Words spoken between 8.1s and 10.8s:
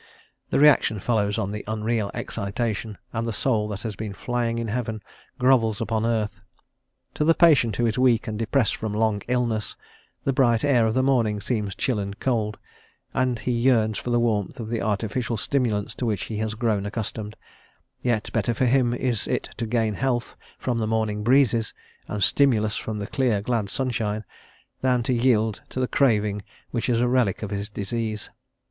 and depressed from long illness, the bright